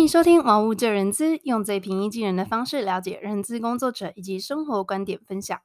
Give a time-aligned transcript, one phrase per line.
[0.00, 5.60] 欢迎收听《玩物就人资》，用最平易近人的方式了解人资工作者以及生活观点分享。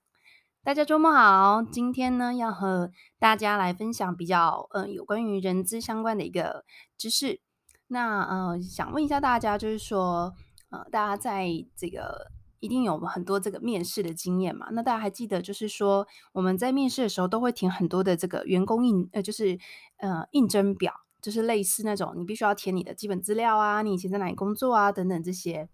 [0.62, 6.66] 大家周末好，今天呢要和大家来分享比较呃有关于人资相关的一个
[6.98, 7.40] 知识。
[7.88, 10.34] 那呃想问一下大家，就是说
[10.70, 12.30] 呃大家在这个
[12.60, 14.68] 一定有很多这个面试的经验嘛？
[14.74, 19.58] 那大家还记得就是说我们在面试的时候都会填很多的这个员工应呃就是
[20.00, 21.05] 呃应征表。
[21.26, 25.68] 就是类似那种，你必须要填你的基本资料啊，你以前在哪里工作啊，等等这些。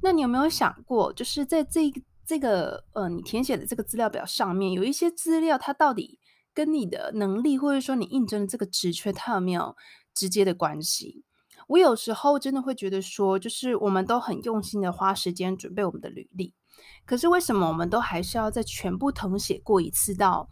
[0.00, 1.92] 那你有没有想过，就是在这
[2.24, 6.18] 这个呃，你填写的这个资料表上面，有一些资料，它到底
[6.54, 9.76] 跟你的能力，或者说你应征的这个职缺，它有没有
[10.14, 11.22] 直接的关系？
[11.68, 16.54] 我有时候真的会觉得说，就是我们都很用心的花时间准备我们的履历，
[17.04, 20.48] 可是为什么我们都还是要再全部謄写过一次到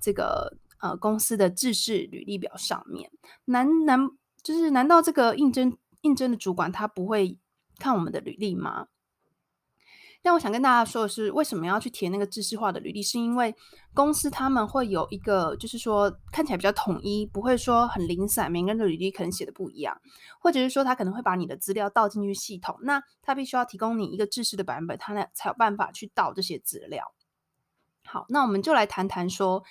[0.00, 0.58] 这个？
[0.84, 3.10] 呃，公司的制式履历表上面，
[3.46, 3.98] 难难
[4.42, 7.38] 就是难道这个应征应征的主管他不会
[7.78, 8.88] 看我们的履历吗？
[10.20, 13.02] 但我想跟大家说的是，为什么要去填那个制式化的履历？
[13.02, 13.54] 是因为
[13.94, 19.98] 公司他们会有一个，就是说看起来比较统一，不会说很零散，每个人的履历可能写的不一样，
[20.38, 27.14] 或者是说他可能会把你的资料倒进去系统，那他必须要提供你一个制式的版本，他那才有办法去倒这些资料。
[28.04, 29.64] 好，那我们就来谈谈说。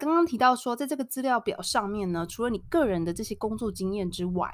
[0.00, 4.50] 刚刚提到说，在这个资料表上面呢，除了你个人的这些工作经验之外，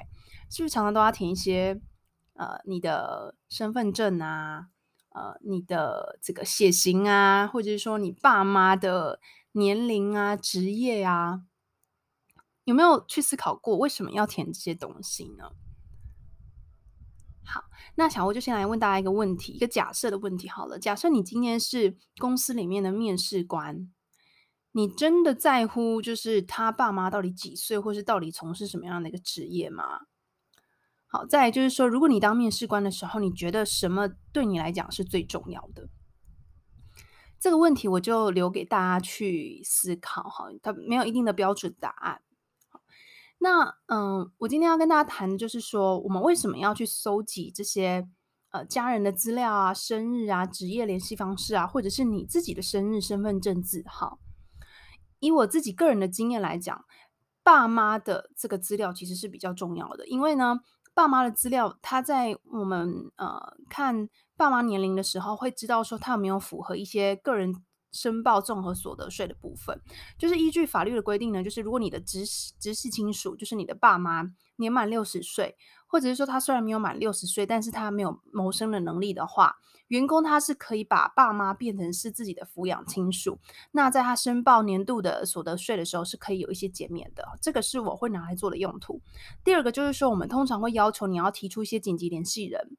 [0.49, 1.79] 是不是常常都要填一些
[2.33, 4.67] 呃你的身份证啊，
[5.15, 9.21] 呃你的这个血型啊，或者是说你爸妈的
[9.53, 11.43] 年龄啊、职业啊，
[12.65, 15.51] 有没有去思考过为什么要填这些东西呢？
[17.45, 17.63] 好，
[17.95, 20.77] 那小吴就先来问大家一个问题，一个假设的问题好了。
[20.77, 23.89] 假设你今天是公司里面的面试官。
[24.77, 30.01] 你真的在乎就是他爸妈到底几岁，或是到底从事什么样的一个职业吗？
[31.07, 35.89] 好，再就是说，如果你当面试官的时候，你觉得什么对你来讲是最重要的？
[37.39, 42.21] 这个问题我就留给大家去思考哈，它没有一定的标准答案。
[43.39, 48.07] 那嗯，我今天要跟大家谈的就是说，我们为什么要去搜集这些
[48.51, 54.19] 呃家人的资料啊、生日啊、职业联系方式啊，或者是你自己的生日、身份证字号？
[55.19, 56.85] 以我自己个人的经验来讲，
[57.43, 60.59] 爸妈的这个资料其实是比较重要的，因为呢，
[60.93, 67.53] 爸妈的资料，他在我们呃看爸妈年龄的时候，会知道说他有没有符合一些个人
[67.97, 69.81] 申报综合所得税的部分，
[70.19, 72.23] 就是依据法律的规定呢，就是如果你的直
[72.59, 75.55] 直系亲属，就是你的爸妈年满六十岁，
[75.87, 79.55] 或者是说他虽然没有满六十岁，但是他没有谋生的能力的话，
[79.87, 83.39] 员工他是可以把爸妈变成是自己的抚养亲属，
[83.71, 87.25] 那在他申报年度的所得税的时候，是可以有一些减免的。
[87.41, 89.01] 这个是我会拿来做的用途。
[89.43, 92.77] 第二个就是说，我们通常会要求你要提出一些紧急联系人。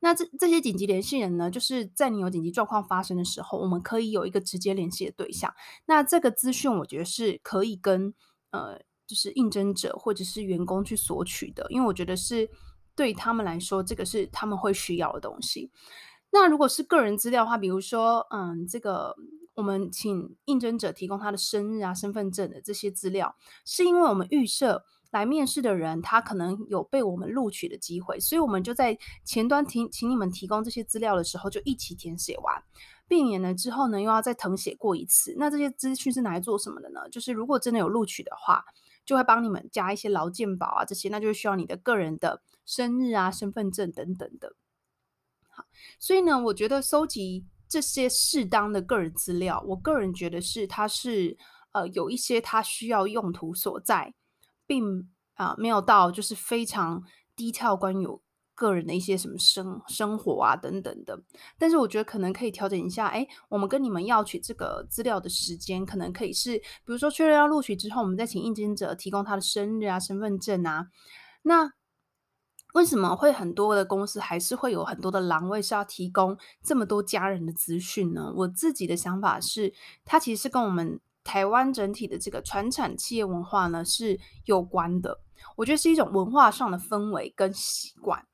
[0.00, 5.54] 那这这些紧急联系人呢，就是在你有紧急状况发生的时候，我们可以有一个直接联系的对象。
[5.86, 8.12] 那这个资讯，我觉得是可以跟
[8.50, 12.50] 呃，就是应征者或者是员工去索取的，因为我觉得是。
[12.96, 15.70] 对他们来说，这个是他们会需要的东西。
[16.32, 19.16] 那如果是个人资料的话，比如说，嗯，这个
[19.54, 23.34] 我们请应征者提供他的生日啊、身份证的这些资料，
[23.64, 32.62] 是因为我们预设来面试的人他可能有被我们录取的机会，所以我们就在前端提请你们提供这些资料的时候，就一起填写完，
[33.06, 35.34] 避免了之后呢又要再誊写过一次。
[35.38, 37.08] 那这些资讯是拿来做什么的呢？
[37.10, 38.64] 就是如果真的有录取的话，
[39.04, 42.42] 就会帮你们加一些劳健保啊这些，那就是需要你的个人的。
[42.66, 44.54] 生日啊、身份证等等的，
[45.48, 45.64] 好，
[45.98, 51.36] 所以呢，我觉得收集这些适当的个人资料，我个人觉得是它是
[51.72, 54.14] 呃有一些它需要用途所在，
[54.70, 57.02] 并啊、呃、没有到就是非常
[57.36, 58.06] detail 关于
[58.54, 61.20] 个人的一些什么生生活啊等等的。
[61.58, 70.86] 但是我觉得可能可以调整一下，哎，我们跟你们要取这个资料的时间，可能可以是，比如说确认要录取之后，我们再请应征者提供他的生日啊、身份证啊，
[71.42, 71.72] 那。
[72.72, 78.32] 为什么会很多的公司还是会有很多的栏位是要提供这么多家人的资讯呢？
[78.36, 79.74] 我自己的想法是，
[80.04, 81.00] 它其实是跟我们
[81.30, 85.20] 台湾整体的这个传产企业文化呢是有关的。
[85.54, 88.26] 我觉得是一种文化上的氛围跟习惯。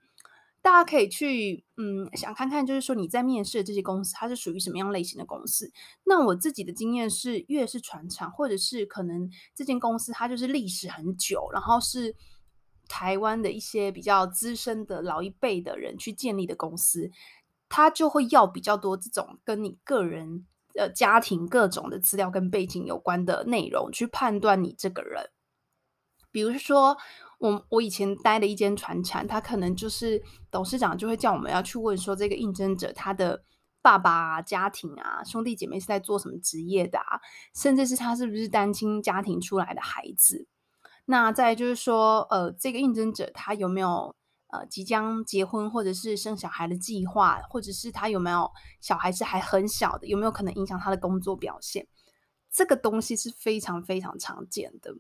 [0.63, 5.71] 大家可以去嗯想看看，就是说你在面试的这些公司，它是属于什么样类型的公司？
[6.05, 12.17] 那我自己的经验是，越是传产，或者是可能这间公司它就是历史很久，然后是。
[12.89, 17.11] 台湾的一些比较资深的老一辈的人去建立的公司，
[17.69, 25.31] 他就会要比较多这种跟你个人呃家庭各种的资料跟背景有关的内容，去判断你这个人。
[26.31, 26.97] 比如说，
[27.39, 33.43] 我我以前待的一间传产，他可能就是董事长就会叫我们要去问说，这个应征者他的
[33.81, 37.21] 爸爸啊、家庭啊、兄弟姐妹是在做什么职业的啊，
[37.55, 40.47] 甚至是他是不是单亲家庭出来的孩子。
[41.07, 44.15] 那再就是说，呃，这个应征者他有没有
[44.49, 48.51] 呃即将结婚或者是生小孩的计划，或者是他有没有
[48.81, 51.87] 小孩是还很小的，有没有可能影响他的工作表现？
[52.51, 54.95] 这个东西是非常非常常见的。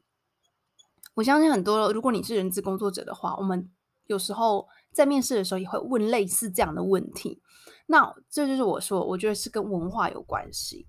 [1.14, 3.70] 我相信很多，如果你是人资工作者的话，我们
[4.06, 7.40] 有时候在面试的时候也会问类似这样的问题。
[7.86, 10.86] 那这就是我说，我觉得是跟文化有关系。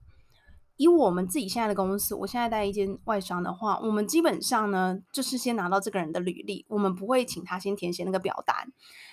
[0.77, 8.71] 以我们自己现在的公司，我现在带一间外商的话，我们基本上呢，就是先拿到这个人的履历，我们不会请他先填写那个表单。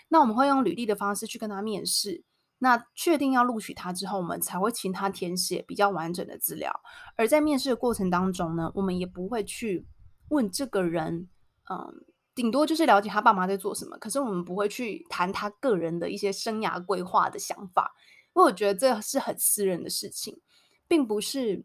[0.09, 2.23] 那我们会用履历的方式去跟他面试。
[2.59, 6.73] 那确定要录取他之后，我们才会请他填写比较完整的资料。
[7.17, 9.87] 而在面试的过程当中呢，我们也不会去。
[10.31, 11.29] 问这个人，
[11.71, 12.03] 嗯，
[12.35, 17.93] 顶多就是了解他爸妈在做什么，可是我们不会去谈他个人的一些生涯规划的想法，
[18.35, 20.41] 因为我觉得这是很私人的事情，
[20.89, 21.65] 并不是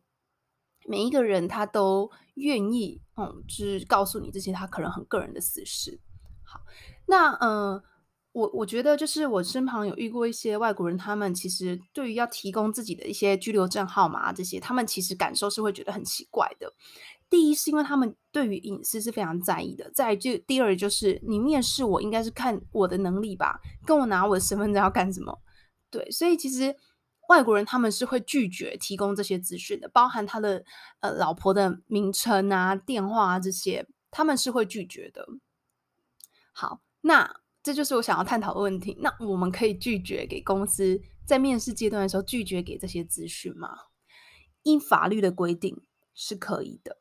[0.85, 5.99] 每一个人他都愿意，嗯，就是告诉你这些他可能很个人的私事。
[6.43, 6.61] 好，
[7.05, 7.81] 那嗯，
[8.31, 16.73] 我我觉得就是我身旁有遇过一些外国人，他们其实对于要提供自己的一些居留证号码这些，他们其实感受是会觉得很奇怪的。
[17.29, 25.39] 第一是因为他们对于隐私是非常在意的，再就第二就是你面试我应该是看我的能力吧，跟我拿我的身份证要干什么？
[25.91, 26.75] 对，所以其实
[27.29, 30.65] 外国人他们是会拒绝提供这些资讯的，包含他的
[30.99, 35.27] 呃老婆的名称啊、电话啊这些，他们是会拒绝的。
[36.51, 38.97] 好，那这就是我想要探讨的问题。
[38.99, 43.69] 那我们可以拒绝给公司在面试阶段的时候拒绝给这些资讯吗？
[44.63, 45.83] 依法律的规定
[46.13, 46.97] 是可以的。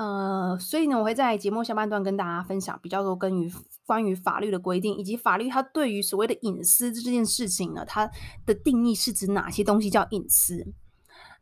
[0.00, 3.52] 呃，所以呢，我会在节目下半段跟大家分享比较多关于
[3.84, 8.10] 关于法律的规定，以及法律它对于所谓的隐私这件事情呢，它
[8.46, 10.72] 的定义是指哪些东西叫隐私？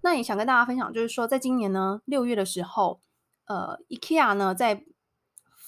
[0.01, 3.01] 那也想跟大家分享，就是说，在今年呢六月的时候，
[3.47, 4.83] 呃，IKEA 呢在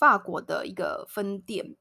[0.00, 1.76] 法国的一个分店。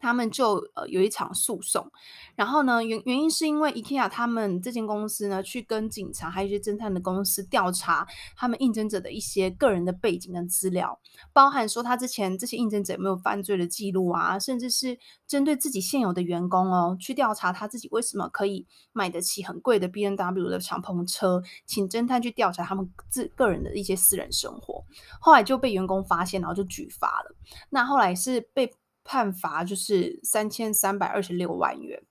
[0.00, 1.86] 他们就呃有一场诉讼，
[2.34, 10.98] 然后呢原原因是因为 IKEA 他们这间公司呢去跟警察还有一些侦探的公司调查他们应征者的一些个人的背景跟资料，
[11.32, 24.82] 包含说他之前这些应征者有没有犯罪的记录啊，甚至是针对自己现有的员工哦去调查他自己为什么可以买得起很贵的 B N W 的敞篷车，请侦探去调查他们自个人的一些私人生活，
[25.20, 27.36] 后来就被员工发现，然后就举发了。
[27.68, 28.72] 那后来是被。
[29.04, 32.02] 判罚就是三千三百二十六万元。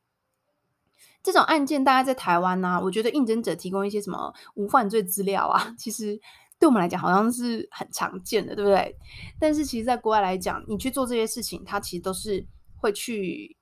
[1.21, 6.17] 这种案件大概在台湾呢、我觉得应征者提供一些什么无犯罪资料啊， 其实
[6.57, 8.95] 对我们来讲好像是很常见的，对不对？
[9.37, 12.45] 但是其实，在国外来讲，你去做这些事情，它其实都是
[12.77, 13.57] 会去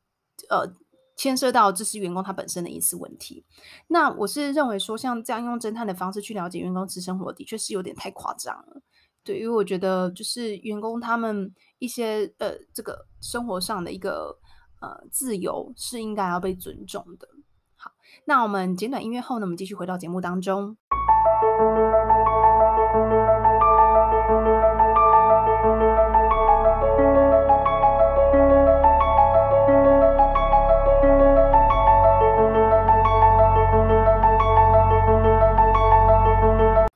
[0.50, 0.72] 呃
[1.16, 3.44] 牵涉到这是员工他本身的隐私问题。
[3.88, 8.82] 那我是认为说，像这样用侦探的方式去了解员工私生活，的确是有点太夸张了。
[9.24, 14.38] 对，因为我觉得就是员工他们一些呃这个生活上的一个
[14.82, 17.28] 呃自由是应该要被尊重的。
[17.76, 17.92] 好，
[18.26, 20.76] 那我们简短音乐后呢，我们继续回到节目当中。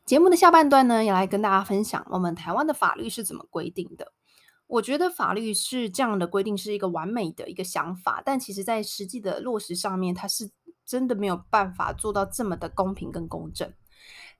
[0.06, 4.11] 节目的下半段呢，要来跟大家分享我们台湾的法律是怎么规定的。
[4.72, 10.50] 我觉得法律是这样的规定是一个完美的一个想法，但其实在实际的落实上面，它是
[10.86, 13.74] 真的没有办法做到这么的公平跟公正。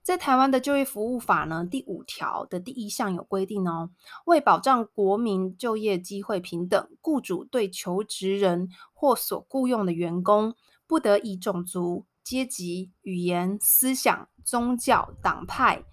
[0.02, 3.90] 在台湾的就业服务法呢，第五条的第一项有规定哦，
[4.24, 10.54] 为保障国民就业机会平等，雇主对求职人或所雇用的员工，
[10.86, 15.84] 不得以种族、阶级、语言、思想、宗教、党派、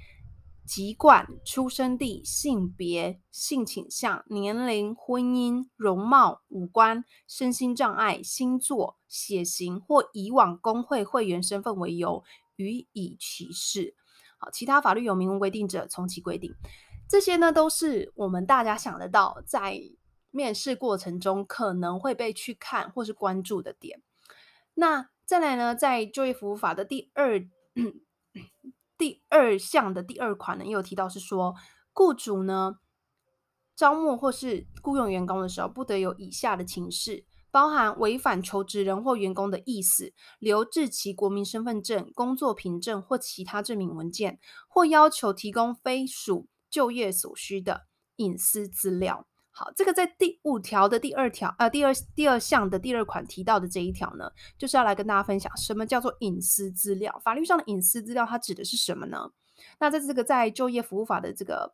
[0.69, 12.23] 籍贯、出生地、性别、性倾向、年龄、婚姻、容貌、五官、身心障碍、星座、血型或以往工会会员身份为由
[12.57, 13.95] 予以歧视。
[14.38, 16.53] 好，其他法律有明文规定者，从其规定。
[17.09, 19.81] 这些呢，都是我们大家想得到，在
[20.29, 24.03] 面试过程中可能会被去看或是关注的点。
[24.75, 27.43] 那再来呢，在就业服务法的第二
[29.00, 31.56] 第二项的第二款呢，也有提到是说，
[31.94, 32.75] 雇主呢
[33.75, 44.38] 招募或是雇佣员工的时候，不得有以下的情事，包含违反求职人或员工的意思，留置其国民身份证、工作凭证或其他证明文件，
[44.68, 47.88] 或要求提供非属就业所需的，
[48.18, 49.25] 隐私资料。
[49.60, 57.20] 好，这个在第五条的第二条，呃，第二第二项的第二款提到的这一条呢，就是要来跟大家分享什么叫做隐私资料。
[57.25, 59.30] 法律上的隐私资料，它指的是什么呢？
[59.78, 61.74] 那在这个在就业服务法的这个，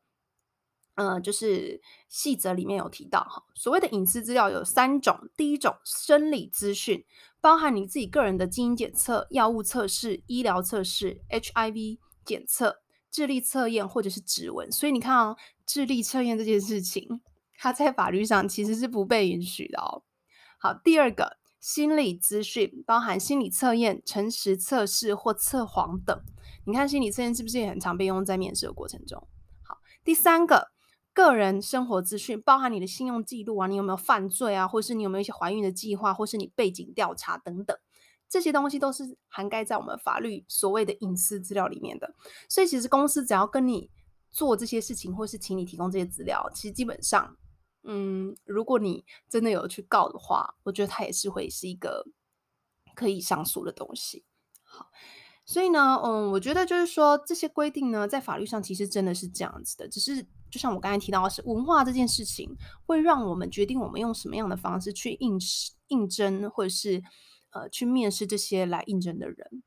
[0.95, 7.05] 呃，就是细则里面有提到哈，所谓的隐私资料有三种，第一种生理资讯，
[7.39, 12.77] 包含你自己个人的基因检测、药物测试、医疗测试、HIV 检测、
[13.11, 14.71] 智力测验或者是指纹。
[14.71, 15.37] 所以你看哦，
[15.67, 17.21] 智力测验这件事情。
[17.57, 20.03] 它在法律上其实是不被允许的哦。
[20.59, 26.23] 好，第二个心理资讯包含心理测验、诚实测试或测谎等。
[26.65, 29.27] 你看心理测验是不是也很常被用在面试的过程中？
[29.61, 30.71] 好，第三个
[31.13, 37.77] 个人生活资讯包含你的信用记录啊，你有没有犯罪啊，或是你有没有一些怀孕的计划，或是你背景调查等等，
[38.27, 42.15] 这些东西都是涵盖在我们法律所谓的隐私资料里面的。
[42.49, 43.91] 所以其实公司只要跟你
[44.31, 47.37] 做这些事情，或是请你提供这些资料，其实基本上。
[47.87, 52.05] 嗯，如果你真的有去告的话，我觉得它也是会是一个
[52.95, 54.25] 可以上诉的东西。
[54.63, 54.89] 好，
[55.45, 59.87] 所以呢，嗯，我觉得就是说这些规定呢，在法律上其实真的是这样子的。
[59.87, 65.39] 只是就像我刚才提到的是，文化这件事情会让我们决定我们用什么样的方式去应
[65.87, 67.03] 应征，或者是
[67.51, 69.63] 呃去面试这些来应征的人。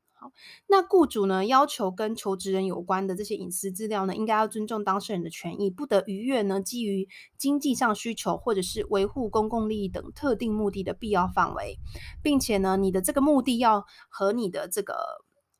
[0.67, 11.77] 那雇主呢，要求跟求职人有关的这些隐私资料呢，应该要尊重当事人的权益，不得逾越呢基于经济上需求或者是维护公共利益等特定目的的必要范围，
[12.21, 14.95] 并且呢，你的这个目的要和你的这个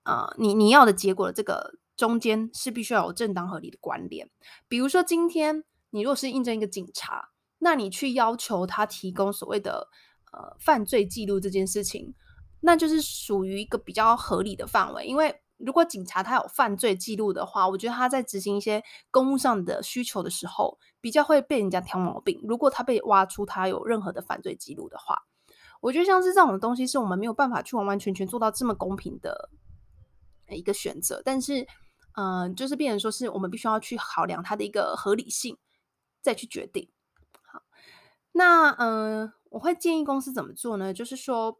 [0.03, 4.29] 呃，你你要的结果的这个中间是必须要有正当合理的关联。
[4.67, 9.87] 比如说，今天你若是应征一个警察，那你去要求他提供所谓的
[10.31, 12.13] 呃犯罪记录这件事情。
[12.61, 22.39] 那就是属于一个比较合理的范围，因为如果警察他有犯罪记录的话，我觉得他在执行一些公务上的需求的时候，比较会被人家挑毛病。
[22.43, 25.23] 如果他被挖出他有任何的犯罪记录的话，
[25.81, 29.49] 我觉得像是这种东西，是我们没有办法去完完全全做到这么公平的
[30.49, 31.21] 一个选择。
[31.25, 31.67] 但是，
[32.15, 35.57] 嗯、就是变成说是我们必须要去考量它的一个合理性，
[36.21, 36.89] 再去决定。
[37.43, 37.61] 好，
[38.31, 40.93] 那嗯、我会建议公司怎么做呢？
[40.93, 41.59] 就是说。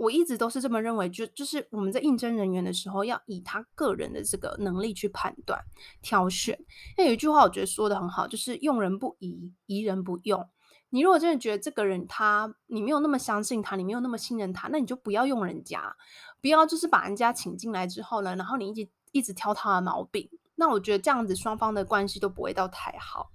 [0.00, 5.62] 我一直都是这么认为，就就是我们在应征人员的时候，要以他个人的这个能力去判断、
[6.00, 6.58] 挑选。
[6.96, 10.48] 那有一句话，我觉得说得很好，就是用人不疑，疑人不用。
[10.88, 15.94] 你如果真的觉得这个人他，你没有那么相信他，你没有那么信任他，那你就不要用人家，
[16.40, 20.30] 不要就是把人家请进来之后呢，然后你一直一直挑他的毛病。
[20.54, 23.30] 那我觉得这样子双方的关系都不会到太好。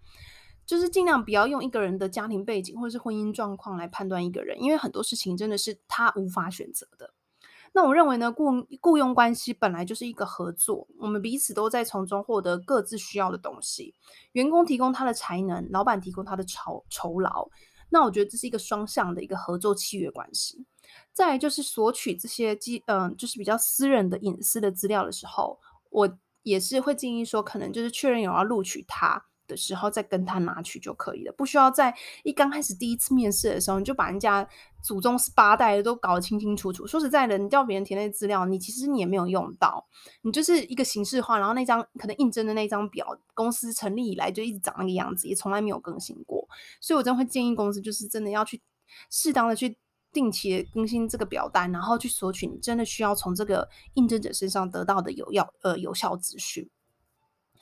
[0.66, 7.14] 就是尽量不要用一个人的家庭背景或者是婚姻状况来判断一个人，因为很多事情真的是他无法选择的。
[7.74, 13.94] 那我认为呢，雇雇佣关系本来就是一个合作，我们彼此都在从中获得各自需要的东西。
[14.32, 17.50] 员工提供他的才能，老板提供他的酬酬劳。
[17.90, 20.66] 那我觉得这是一个双向的一个合作契约关系。
[21.12, 29.26] 再就是索取这些基嗯，就是比较私人的隐私的资料的时候，我也是会建议说，可能就是确认有要录取他。
[29.48, 34.48] 的时候再跟他拿取就可以了，不需要在一刚开始第一次面试的时候，你就把人家
[34.82, 36.86] 祖宗十八代都搞得清清楚楚。
[36.86, 39.86] 说实在的，你叫别人填那资料，你其实你也没有用到，
[40.22, 46.48] 你就是一个形式化，然后那张可能应征的那张表，公司成立以来就一直长那个样子，也从来没有更新过。
[46.80, 48.62] 所以我真的会建议公司，就是真的要去
[49.10, 49.78] 适当的去
[50.12, 56.70] 定期更新这个表单，然后去索取你真的需要从这个应征者身上得到的有要呃有效资讯。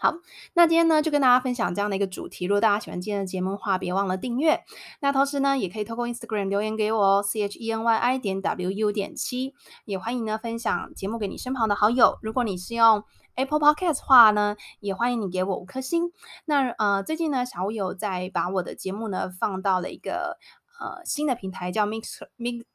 [0.04, 0.16] 好，
[0.54, 2.46] 那今天呢就跟大家分享这样的一个主题。
[2.46, 4.62] 如果大家喜欢今天的节目的话，别忘了订阅。
[5.00, 9.56] 那同时呢，也可以透过 Instagram 留言给我哦，C H E N Y I 点 W U 点七。
[9.86, 12.20] 也欢迎呢分享节目给你身旁的好友。
[12.22, 13.02] 如果你是用
[13.36, 16.12] Apple Podcast 的话呢，也欢迎你给我五颗星。
[16.44, 20.38] 那呃，最近呢，小吴有在把我的节目呢放到了一个
[20.82, 22.28] 呃新的平台，叫 Mixer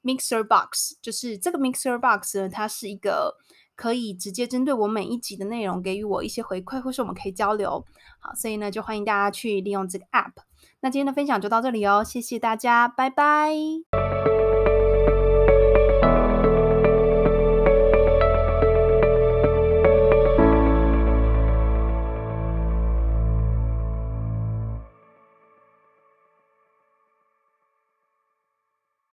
[0.03, 0.97] Mixer Box。
[1.03, 3.37] 就是这个 Mixer Box 呢，它是一个。
[3.79, 7.85] 可以直接针对我每一集的内容给予我一些回馈，或是我们可以交流。
[8.19, 10.33] 好，所以呢，就欢迎大家去利用这个 app。
[10.81, 14.58] 那今天的分享就到这里哦，谢谢大家，拜拜。